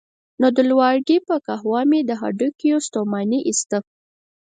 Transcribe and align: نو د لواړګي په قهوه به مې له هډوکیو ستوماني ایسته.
نو 0.39 0.47
د 0.57 0.59
لواړګي 0.69 1.17
په 1.27 1.35
قهوه 1.45 1.81
به 1.85 1.87
مې 1.89 1.99
له 2.09 2.15
هډوکیو 2.21 2.83
ستوماني 2.87 3.39
ایسته. 3.49 3.77